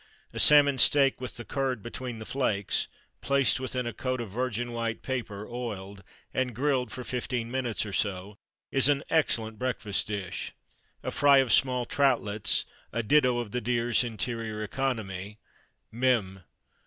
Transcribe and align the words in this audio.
A 0.33 0.39
Salmon 0.39 0.79
Steak 0.79 1.21
with 1.21 1.37
the 1.37 1.45
"curd" 1.45 1.83
between 1.83 2.17
the 2.17 2.25
flakes, 2.25 2.87
placed 3.21 3.59
within 3.59 3.85
a 3.85 3.93
coat 3.93 4.19
of 4.19 4.31
virgin 4.31 4.71
white 4.71 5.03
paper 5.03 5.47
(oiled) 5.47 6.01
and 6.33 6.55
grilled 6.55 6.91
for 6.91 7.03
15 7.03 7.51
minutes 7.51 7.85
or 7.85 7.93
so, 7.93 8.39
is 8.71 8.89
an 8.89 9.03
excellent 9.11 9.59
breakfast 9.59 10.07
dish. 10.07 10.53
A 11.03 11.11
fry 11.11 11.37
of 11.37 11.53
small 11.53 11.85
troutlets, 11.85 12.65
a 12.91 13.03
ditto 13.03 13.37
of 13.37 13.51
the 13.51 13.61
deer's 13.61 14.03
interior 14.03 14.63
economy 14.63 15.37
_Mem. 15.93 16.45